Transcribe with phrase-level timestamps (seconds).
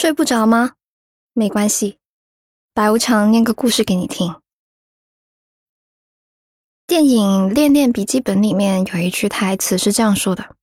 [0.00, 0.76] 睡不着吗？
[1.34, 1.98] 没关系，
[2.72, 4.40] 白无常念个故事给你听。
[6.86, 10.56] 电影《恋恋笔记本》里面有一句台词是这样说的：“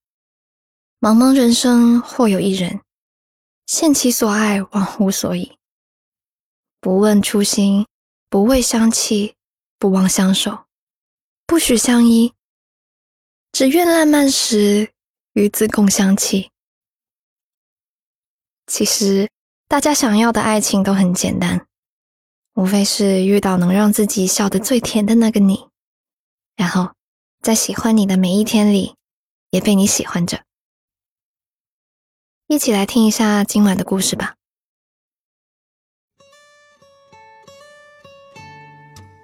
[0.99, 2.81] 茫茫人生，或有一人，
[3.67, 5.55] 羡其所爱，忘乎所以。
[6.81, 7.85] 不问初心，
[8.31, 9.35] 不畏相弃，
[9.77, 10.65] 不忘相守，
[11.45, 12.33] 不许相依，
[13.51, 14.91] 只愿烂漫时，
[15.33, 16.49] 与子共相弃。”
[18.67, 19.29] 其实，
[19.69, 21.65] 大家想要的爱情都很简单，
[22.53, 25.69] 无非是遇到能让自己笑得最甜的那个你，
[26.57, 26.91] 然后
[27.41, 28.95] 在喜欢你的每一天里，
[29.51, 30.41] 也被你喜欢着。
[32.47, 34.35] 一起来听一下今晚的故事吧。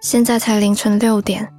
[0.02, 1.54] 现在才凌晨六点，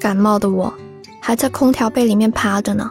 [0.00, 0.72] 感冒的我
[1.20, 2.90] 还在空调被里面趴着呢，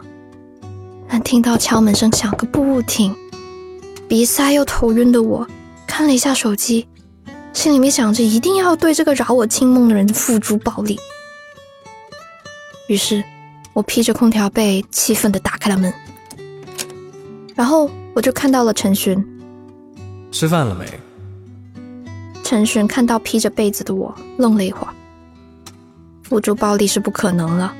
[1.08, 3.16] 但听到敲门声响个不停。
[4.08, 5.46] 鼻塞又头晕的我，
[5.86, 6.86] 看了一下手机，
[7.52, 10.96] 心里面想着一定要对这个扰我清梦的人付诸暴力。
[12.88, 13.22] 于是，
[13.72, 15.92] 我披着空调被，气愤地打开了门。
[17.56, 19.22] 然后我就看到了陈寻。
[20.30, 20.86] 吃饭了没？
[22.44, 24.94] 陈寻看到披着被子的我，愣了一会儿。
[26.22, 27.74] 付诸暴力是不可能了。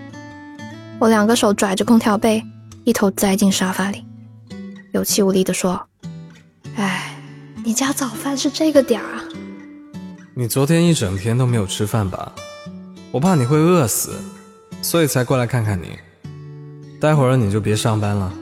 [0.98, 2.42] 我两个手拽着空调被，
[2.83, 4.05] 一头栽进沙发里，
[4.92, 5.81] 有气无力地说。
[7.67, 9.25] 哎，你家早饭是这个点儿啊？
[10.34, 12.33] 你昨天一整天都没有吃饭吧？
[13.11, 14.14] 我怕你会饿死，
[14.81, 15.98] 所以才过来看看你。
[17.00, 18.33] 待会儿你就别上班了，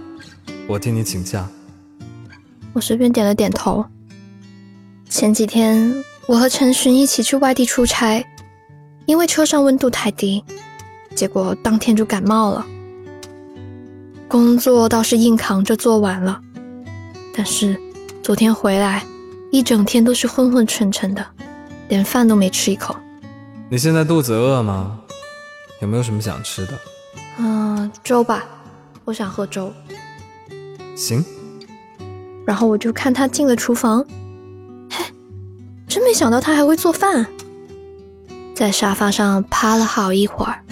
[0.67, 1.49] 我替你请假。
[2.75, 3.83] 我随便点了点头。
[5.09, 8.23] 前几天我和陈寻一起去外地出差，
[9.07, 10.45] 因为车上温度太低，
[11.15, 12.67] 结果当天就感冒了。
[14.29, 16.39] 工作倒是硬扛着做完了，
[17.35, 17.81] 但是。
[18.23, 19.05] 昨天回来，
[19.55, 21.25] 一整天都是昏昏沉沉的，
[21.87, 22.97] 连饭都没吃一口。
[23.71, 24.99] 你现在肚子饿吗？
[25.81, 26.73] 有没有什么想吃的？
[27.39, 28.45] 嗯，粥吧，
[29.05, 29.73] 我想喝粥。
[30.97, 31.25] 行。
[32.45, 34.05] 然后我就看他进了厨房，
[34.91, 35.05] 嘿，
[35.87, 37.25] 真没想到他还会做饭。
[38.57, 40.65] 在沙发上趴了好一会儿，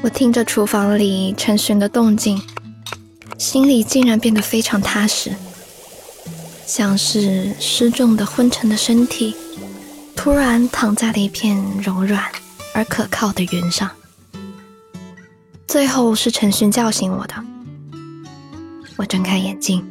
[0.00, 2.40] 我听着厨房里陈寻的动静，
[3.36, 5.30] 心里竟然变得非常踏实。
[6.66, 9.34] 像是失重的昏沉的身体，
[10.16, 12.24] 突然躺在了一片柔软
[12.74, 13.90] 而可靠的云上。
[15.66, 17.34] 最后是陈寻叫醒我的。
[18.96, 19.84] 我睁开眼睛，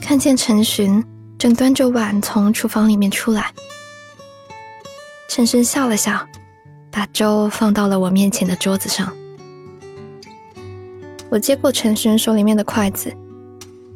[0.00, 1.02] 看见陈寻
[1.38, 3.52] 正端着碗从厨房里面出来。
[5.28, 6.26] 陈寻笑了笑，
[6.90, 9.12] 把粥放到了我面前的桌子上。
[11.30, 13.14] 我接过陈寻手里面的筷子。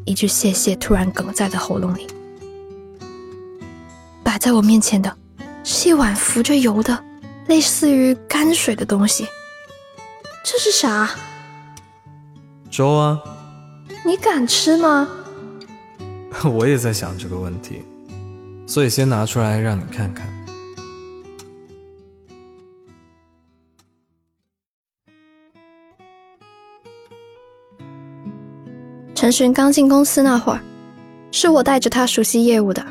[0.05, 2.07] 一句谢谢突然哽在了喉咙里。
[4.23, 5.17] 摆在我面前的
[5.65, 7.05] 是一碗浮着油的，
[7.47, 9.27] 类似于泔水的东西。
[10.45, 11.11] 这是啥？
[12.71, 13.21] 粥啊。
[14.05, 15.09] 你敢吃吗？
[16.45, 17.85] 我也在想这个问题，
[18.67, 20.27] 所以先拿出来让你看看。
[29.23, 30.61] 陈寻刚进公司那会儿，
[31.31, 32.85] 是我带着他熟悉业务的。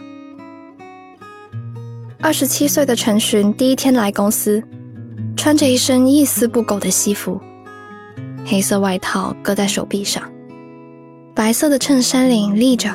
[2.22, 4.64] 二十七岁的陈寻第一天来公司，
[5.36, 7.38] 穿着一身一丝不苟的西服，
[8.46, 10.24] 黑色外套搁在手臂上，
[11.36, 12.90] 白色的衬衫领立着。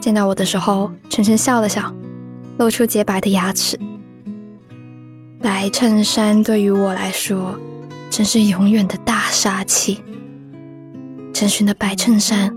[0.00, 1.92] 见到我的时候，陈寻笑了笑，
[2.58, 3.76] 露出洁白的牙齿。
[5.42, 7.58] 白衬衫对于我来说，
[8.08, 10.00] 真是永远的大杀器。
[11.34, 12.54] 陈寻的白衬衫，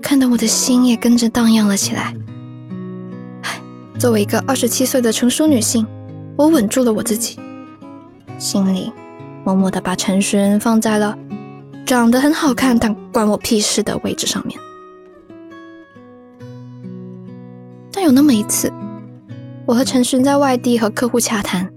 [0.00, 2.14] 看得我的心也跟着荡漾了起来。
[3.42, 3.60] 唉，
[3.98, 5.84] 作为一个二十七岁的成熟女性，
[6.36, 7.40] 我稳住了我自己，
[8.38, 8.92] 心里
[9.44, 11.18] 默默的把陈寻放在了
[11.84, 14.56] 长得很好看但关我屁事的位置上面。
[17.90, 18.72] 但有那么一次，
[19.66, 21.68] 我和陈寻在外地和客户洽谈，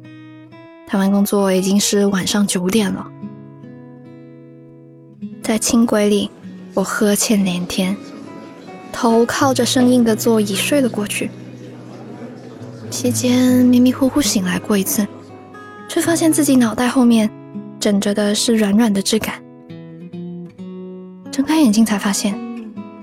[0.86, 3.12] 谈完工作已经是晚上九点了，
[5.42, 6.30] 在轻轨里。
[6.76, 7.96] 我呵欠连天，
[8.92, 11.30] 头靠着生硬的座椅睡了过去。
[12.90, 15.06] 期间迷迷糊糊醒来过一次，
[15.88, 17.30] 却发现自己脑袋后面
[17.80, 19.36] 枕着的是软软的质感。
[21.32, 22.36] 睁开眼睛才发现，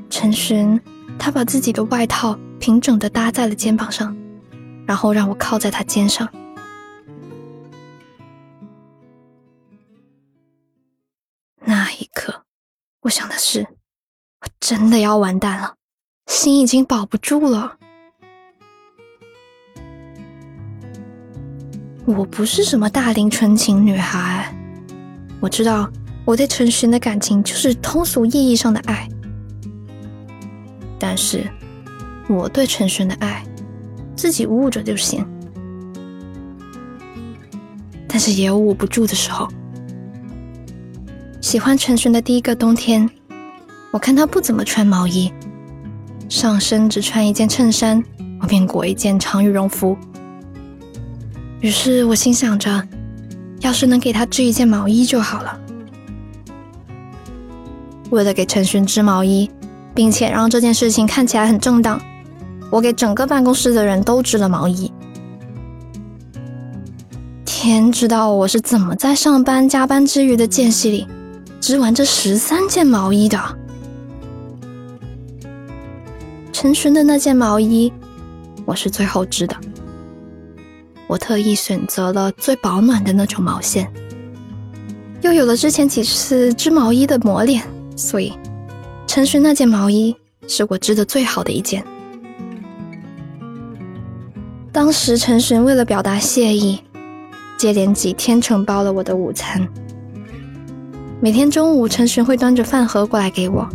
[0.08, 0.80] 陈寻
[1.18, 4.16] 他把自己的外套平整的搭在了肩膀上，
[4.86, 6.28] 然后让我靠在他肩上。
[13.10, 15.74] 我想的是，我真的要完蛋了，
[16.28, 17.76] 心已经保不住了。
[22.04, 24.54] 我不是什么大龄纯情女孩，
[25.40, 25.90] 我知道
[26.24, 29.08] 我对陈寻的感情就是通俗意义上的爱，
[30.96, 31.44] 但是
[32.28, 33.44] 我对陈寻的爱
[34.14, 35.26] 自己捂着就行。
[38.06, 39.48] 但是也有捂不住的时候。
[41.40, 43.08] 喜欢陈寻的第一个冬天，
[43.90, 45.32] 我看他不怎么穿毛衣，
[46.28, 48.04] 上身只穿一件衬衫，
[48.42, 49.96] 外面裹一件长羽绒服。
[51.60, 52.86] 于是我心想着，
[53.60, 55.58] 要是能给他织一件毛衣就好了。
[58.10, 59.50] 为了给陈寻织毛衣，
[59.94, 61.98] 并且让这件事情看起来很正当，
[62.70, 64.92] 我给整个办公室的人都织了毛衣。
[67.46, 71.06] 天知道我是怎么在上班加班之余的间隙里
[71.60, 73.38] 织完这十三件毛衣的。
[76.52, 77.92] 陈寻的那件毛衣，
[78.64, 79.54] 我是最后织的。
[81.06, 83.92] 我特意选择了最保暖的那种毛线，
[85.22, 87.62] 又有了之前几次织毛衣的磨练，
[87.96, 88.32] 所以
[89.06, 90.16] 陈寻那件毛衣
[90.48, 91.84] 是我织的最好的一件。
[94.72, 96.80] 当时陈寻为了表达谢意。
[97.58, 99.68] 接连几天承包了我的午餐。
[101.22, 103.68] 每天中午，陈寻会端着饭盒过来给我，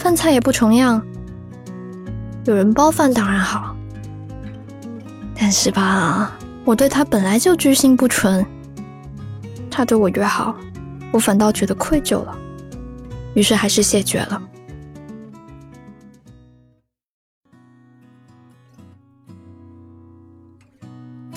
[0.00, 1.00] 饭菜也不重样。
[2.44, 3.76] 有人包饭当然好，
[5.38, 8.44] 但是吧，我对他本来就居心不纯，
[9.70, 10.56] 他对我越好，
[11.12, 12.36] 我反倒觉得愧疚了，
[13.34, 14.42] 于是还是谢绝了。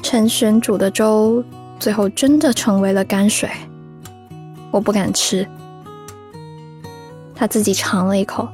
[0.02, 1.44] 陈寻煮的粥。
[1.80, 3.50] 最后真的成为了泔水，
[4.72, 5.48] 我不敢吃。
[7.36, 8.48] 他自己尝了一口，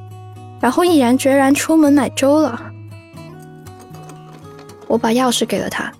[0.60, 2.60] 然后毅然决然出门买粥了。
[4.86, 5.92] 我把钥匙给了他，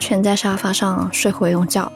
[0.00, 1.90] 蜷在沙发上睡回笼觉。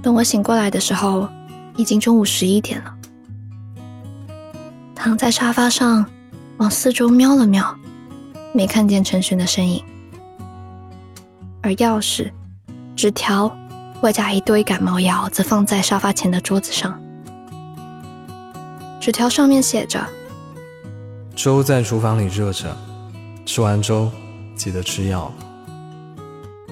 [0.00, 1.28] 等我醒过来的时候，
[1.76, 2.94] 已经中午十一点了。
[4.94, 6.06] 躺在沙发上，
[6.58, 7.76] 往四周瞄了瞄，
[8.52, 9.84] 没看见陈寻的身影。
[11.60, 12.30] 而钥匙、
[12.94, 13.52] 纸条，
[14.02, 17.00] 外加一堆感冒药，则放在沙发前的桌子上。
[19.00, 20.04] 纸条上面写着
[21.34, 22.76] ：“粥在厨房里热着，
[23.44, 24.10] 吃完粥
[24.54, 25.32] 记得吃药。”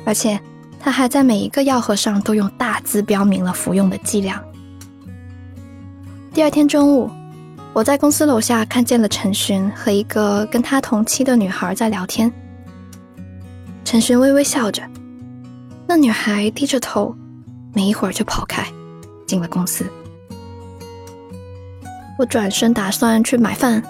[0.05, 0.39] 而且
[0.79, 4.43] 他还在每一个药盒上都用大字标明了服用的剂量。
[6.33, 7.11] 第二天中午，
[7.73, 12.31] 我在公司楼下看见了陈寻和一个跟他同期的女孩在聊天。
[13.85, 14.83] 陈寻微微笑着，
[15.87, 17.15] 那女孩低着头，
[17.73, 18.67] 没一会儿就跑开，
[19.27, 19.85] 进了公司。
[22.19, 23.83] 我转身打算去买饭，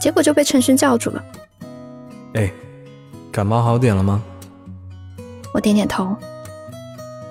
[0.00, 1.24] 结果就被陈勋叫住了。
[2.34, 2.50] 哎，
[3.30, 4.22] 感冒好点了吗？
[5.54, 6.16] 我点点头，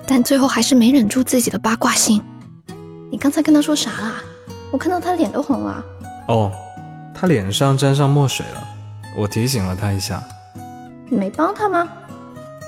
[0.06, 2.22] 但最后还是没忍住自己的八卦心。
[3.10, 4.14] 你刚才跟他说啥啦？
[4.70, 5.84] 我看到他脸都红了。
[6.28, 6.50] 哦，
[7.14, 8.66] 他脸上沾上墨水了，
[9.16, 10.22] 我提醒了他一下。
[11.08, 11.88] 你没帮他吗？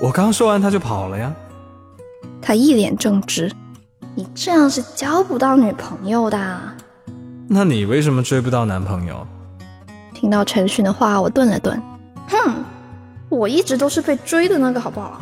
[0.01, 1.33] 我刚说完他就跑了呀。
[2.41, 3.51] 他一脸正直，
[4.15, 6.59] 你这样是交不到女朋友的。
[7.47, 9.27] 那你为什么追不到男朋友？
[10.13, 11.81] 听到陈寻的话，我顿了顿。
[12.29, 12.63] 哼，
[13.27, 15.19] 我一直都是被追的那个，好不好？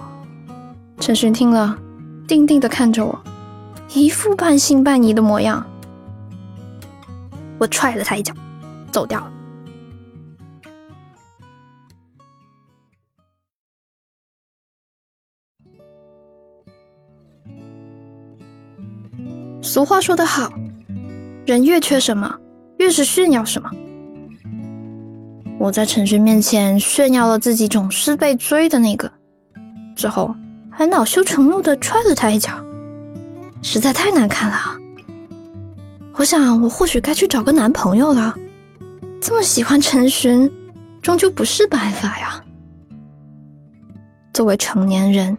[1.00, 1.76] 陈寻听了，
[2.28, 3.20] 定定的看着我，
[3.94, 5.66] 一副半信半疑的模样。
[7.58, 8.32] 我踹了他一脚，
[8.92, 9.32] 走掉了。
[19.68, 20.50] 俗话说得好，
[21.46, 22.34] 人越缺什么，
[22.78, 23.70] 越是炫耀什么。
[25.60, 29.12] 我在陈寻面前炫耀了自己总是被追的那个，
[29.94, 30.34] 之后
[30.72, 32.54] 还恼羞成怒的踹了他一脚，
[33.62, 34.58] 实在太难看了。
[36.14, 38.34] 我想，我或许该去找个男朋友了。
[39.20, 40.50] 这么喜欢陈寻，
[41.02, 42.42] 终究不是办法呀。
[44.34, 45.38] 作为成年人，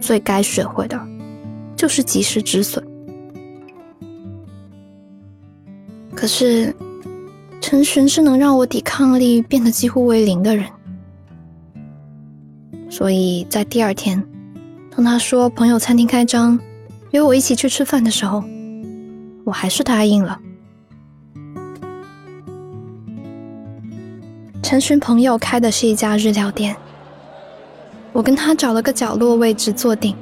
[0.00, 0.98] 最该学会的，
[1.76, 2.82] 就是及时止损。
[6.22, 6.72] 可是，
[7.60, 10.66] 陈寻是能让我抵抗力变得几乎为零的人，
[12.88, 14.22] 所以在第二天，
[14.94, 16.56] 当他说朋友餐厅开张，
[17.10, 18.44] 约我一起去吃饭的时候，
[19.42, 20.38] 我还是答应了。
[24.62, 26.76] 陈寻朋友开的是一家日料店，
[28.12, 30.14] 我跟他找了个角落位置坐定。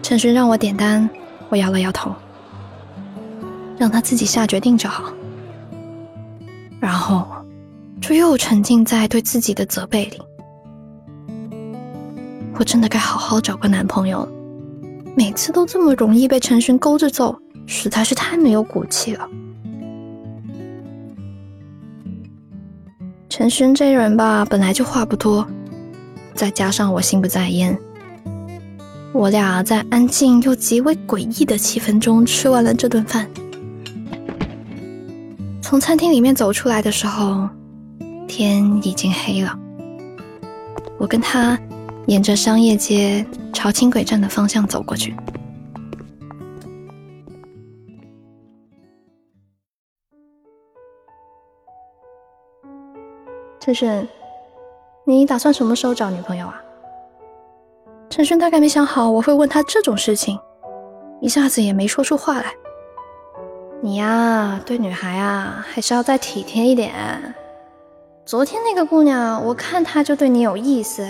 [0.00, 1.10] 陈寻让我点单，
[1.48, 2.14] 我摇了摇头。
[3.82, 5.12] 让他自己下决定就好。
[6.78, 7.26] 然后
[8.00, 10.22] 就又沉浸在对自己的责备里。
[12.54, 14.28] 我真的该好好找个男朋友了，
[15.16, 17.36] 每次都这么容易被陈寻勾着走，
[17.66, 19.28] 实在是太没有骨气了。
[23.28, 25.44] 陈寻这人吧，本来就话不多，
[26.34, 27.76] 再加上我心不在焉，
[29.12, 33.28] 我俩在安静又极为诡异的气氛中吃完了这顿饭。
[35.72, 37.48] 从餐厅里面走出来的时候，
[38.28, 39.58] 天已经黑了。
[40.98, 41.58] 我跟他
[42.08, 43.24] 沿着商业街
[43.54, 45.16] 朝轻轨站的方向走过去。
[53.58, 54.06] 陈轩，
[55.06, 56.62] 你打算什么时候找女朋友啊？
[58.10, 60.38] 陈轩大概没想好我会问他这种事情，
[61.22, 62.52] 一下子也没说出话来。
[63.84, 66.94] 你呀，对女孩啊，还是要再体贴一点。
[68.24, 71.04] 昨天那个姑娘，我看她就对你有意思，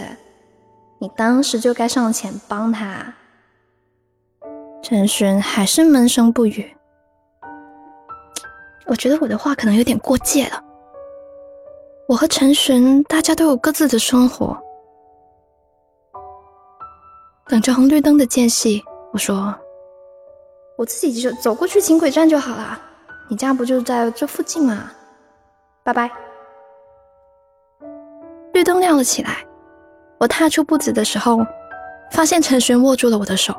[0.99, 3.13] 你当时就该上前帮她。
[4.83, 6.75] 陈寻还是闷声不语。
[8.87, 10.59] 我觉得我的话可能有点过界了。
[12.09, 14.59] 我和陈寻，大家都有各自的生活。
[17.49, 19.55] 等着红绿灯的间隙，我说
[20.77, 22.81] ：“我自己就走过去轻轨站就好了。
[23.29, 24.91] 你家不就在这附近吗？”
[25.85, 26.11] 拜拜。
[28.53, 29.45] 绿灯亮了起来，
[30.19, 31.39] 我踏出步子的时候，
[32.11, 33.55] 发现陈寻握住了我的手。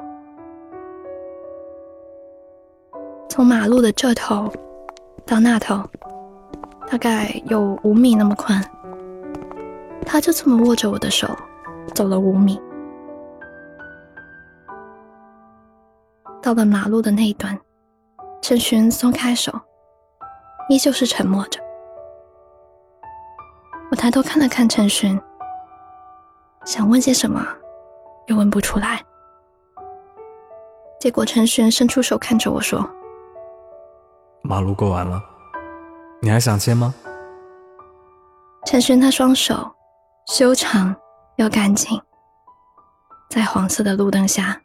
[3.29, 4.51] 从马路的这头
[5.25, 5.82] 到那头。
[6.91, 8.63] 大概有五米那么宽，
[10.05, 11.27] 他就这么握着我的手，
[11.96, 12.62] 走了五米，
[16.53, 17.60] 到了马路的那一端，
[18.39, 19.51] 陈寻松开手，
[20.69, 21.60] 依旧是沉默着。
[23.89, 25.19] 我抬头看了看陈寻，
[26.63, 27.43] 想问些什么，
[28.27, 29.03] 又问不出来。
[31.00, 32.88] 结果陈寻伸出手看着我说
[34.43, 35.19] ：“马路过完了。”
[36.22, 36.93] 你还想牵吗？
[38.67, 39.74] 陈寻他双手
[40.27, 40.95] 修长
[41.38, 42.00] 又干净，
[43.31, 44.62] 在黄色的路灯下，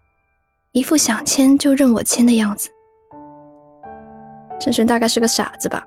[0.79, 2.71] 一副想牵就任我牵的样子。
[4.61, 5.85] 陈轩大概是个傻子吧，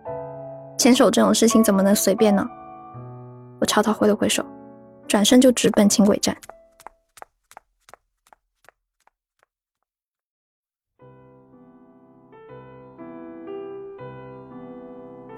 [0.77, 2.45] 牵手这种事情怎么能随便呢？
[3.61, 4.45] 我朝他挥了挥手，
[5.07, 6.35] 转身就直奔轻轨站。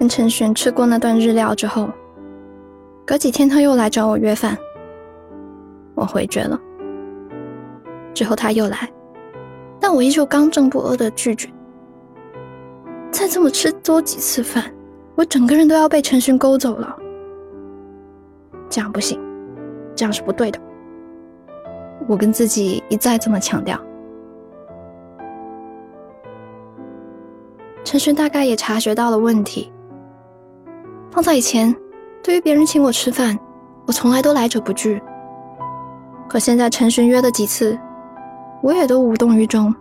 [0.00, 1.88] 跟陈璇吃过那段日料之后，
[3.06, 4.58] 隔几天他又来找我约饭，
[5.94, 6.60] 我回绝了。
[8.12, 8.90] 之后他又来，
[9.86, 11.46] 但我依旧刚正不阿的拒绝。
[13.10, 14.64] 再这么吃多几次饭，
[15.14, 16.96] 我整个人都要被陈寻勾走了。
[18.70, 19.20] 这样不行，
[19.94, 20.58] 这样是不对的。
[22.08, 23.78] 我跟自己一再这么强调。
[27.84, 29.70] 陈寻大概也察觉到了问题。
[31.10, 31.76] 放在以前，
[32.22, 33.38] 对于别人请我吃饭，
[33.86, 35.02] 我从来都来者不拒。
[36.26, 37.78] 可现在陈寻约了几次，
[38.64, 39.74] 我也都无动于衷。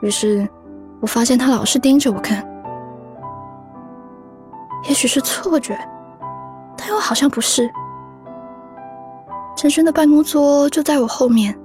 [0.00, 0.48] 于是，
[1.00, 2.46] 我发现他老是盯着我看。
[4.84, 5.76] 也许是错觉，
[6.76, 7.68] 但又好像不是。
[9.56, 11.58] 陈轩的办公桌就在我后面，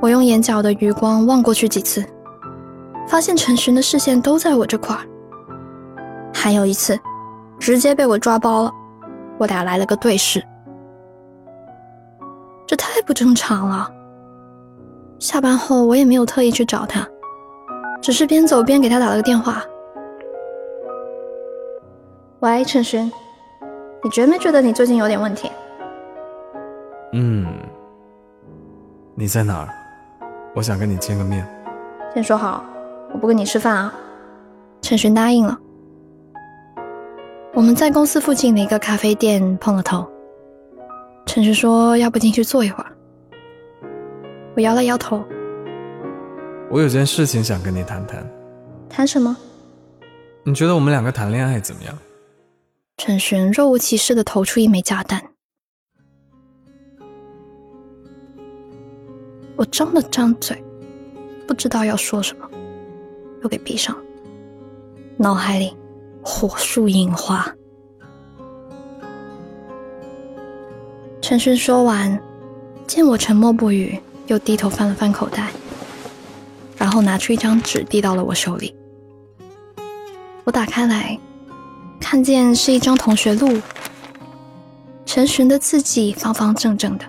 [0.00, 2.06] 我用眼角的余光望过去几次。
[3.08, 5.02] 发现陈寻的视线都在我这块儿，
[6.32, 6.96] 还有一次，
[7.58, 8.72] 直接被我抓包了，
[9.38, 10.40] 我俩来了个对视，
[12.72, 13.86] 这太不正常了。
[15.18, 17.06] 下班后我也没有特意去找他，
[18.00, 19.62] 只是边走边给他打了个电话。
[22.40, 23.12] 喂，陈寻，
[24.02, 25.52] 你觉没觉得你最近有点问题？
[27.12, 27.46] 嗯，
[29.14, 29.68] 你在哪儿？
[30.54, 31.46] 我想跟你见个面。
[32.14, 32.64] 先说好。
[33.12, 33.92] 我不跟你吃饭啊，
[34.80, 35.58] 陈寻答应了。
[37.52, 40.10] 我们在公司附近的一个咖啡店碰了头。
[41.26, 42.92] 陈寻说要不进去坐一会儿，
[44.54, 45.24] 我摇了摇头。
[46.70, 48.26] 我有件事情想跟你谈谈。
[48.88, 49.36] 谈什么？
[50.44, 51.96] 你觉得我们两个谈恋爱怎么样？
[52.98, 55.22] 陈寻若无其事的投出一枚炸弹。
[59.56, 60.62] 我张了张嘴，
[61.46, 62.48] 不知道要说什么。
[63.42, 63.96] 又给闭上，
[65.16, 65.76] 脑海里
[66.22, 67.52] 火树银花。
[71.32, 72.20] 陈勋说完，
[72.86, 75.48] 见我沉默不语，又低头翻了翻口袋，
[76.76, 78.76] 然后拿出一张纸递到了我手里。
[80.44, 81.18] 我打开来，
[81.98, 83.62] 看见是一张同学录，
[85.06, 87.04] 陈寻的字迹方方正正的，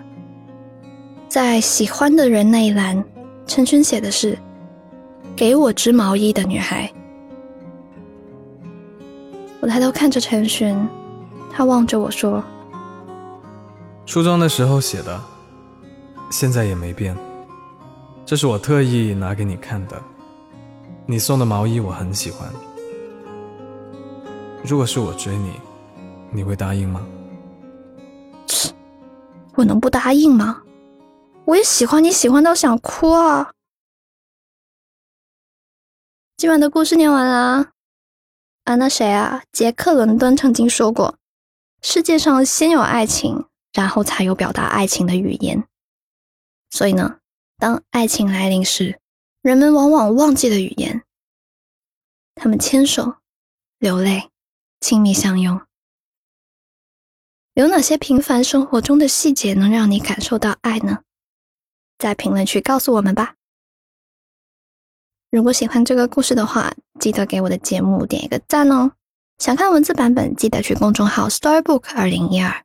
[1.28, 3.04] 在喜欢的人那一栏，
[3.46, 4.38] 陈寻写的是
[5.36, 6.90] “给我织毛衣的女孩”。
[9.60, 10.74] 我抬头看着陈寻，
[11.52, 12.42] 他望着我说
[14.06, 15.20] ：“初中的时候写的，
[16.30, 17.16] 现在也没变。
[18.26, 20.00] 这是我特意拿给你看的。
[21.06, 22.48] 你送的毛衣我很喜欢。
[24.62, 25.52] 如果是我追你，
[26.30, 27.04] 你会答应吗？”，
[29.56, 30.62] 我能不答应吗？
[31.44, 33.52] 我也喜欢你，喜欢到想哭啊！
[36.36, 37.70] 今晚的故事念完了。
[38.64, 39.42] 啊，那谁啊？
[39.52, 41.16] 杰克·伦敦曾经说过
[41.82, 43.44] ：“世界上先有爱情，
[43.74, 45.62] 然后才有表达爱情的语言。”
[46.70, 47.18] 所以呢，
[47.58, 48.98] 当爱情来临时，
[49.42, 51.02] 人们往往忘记了语言。
[52.34, 53.16] 他们牵手、
[53.78, 54.30] 流泪、
[54.80, 55.60] 亲密相拥。
[57.52, 61.02] 有哪些平凡生活中的细节能让你感受到爱呢？
[61.98, 63.36] 在评论区告诉我们吧。
[65.30, 68.90] 如果喜欢这个故事的话，记得给我的节目点一个赞哦。
[69.38, 72.64] 想看文字版本，记得去公众号 Storybook 二零一二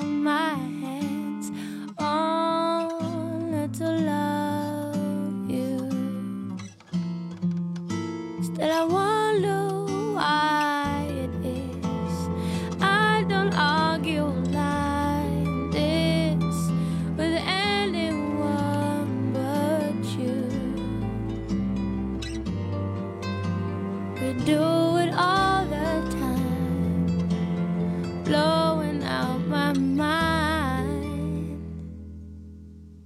[28.31, 31.59] blowing out my mind.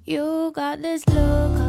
[0.06, 1.65] You got this look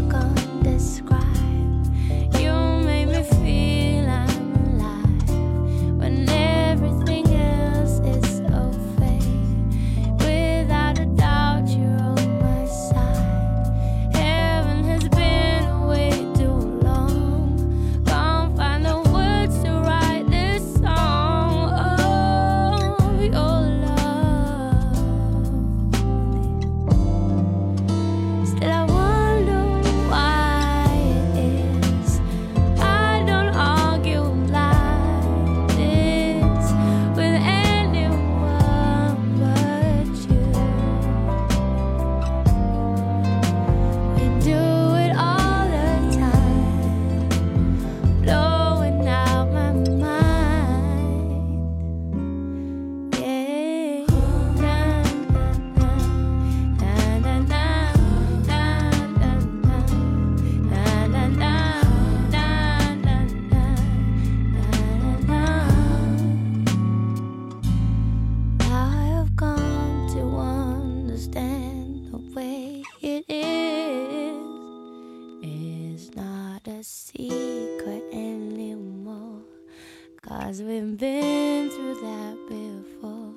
[80.57, 83.35] Cause we've been through that before.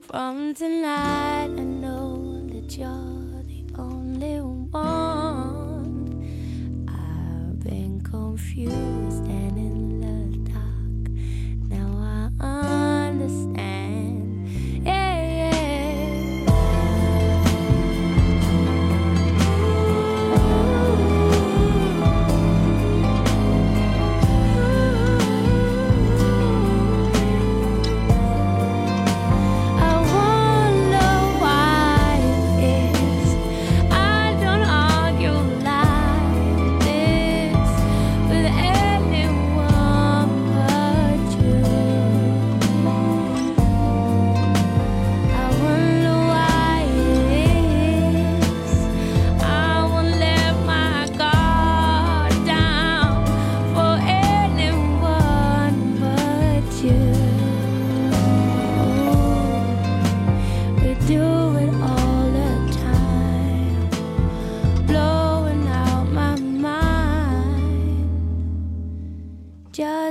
[0.00, 4.55] From tonight, I know that you're the only one.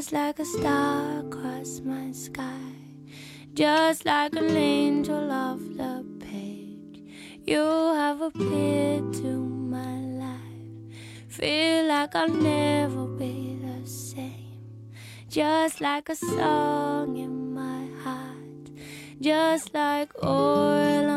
[0.06, 2.70] Just like a star across my sky,
[3.56, 7.02] just like an angel off the page.
[7.44, 7.64] You
[7.96, 9.32] have appeared to
[9.74, 10.94] my life,
[11.28, 14.94] feel like I'll never be the same,
[15.28, 18.70] just like a song in my heart,
[19.20, 21.10] just like oil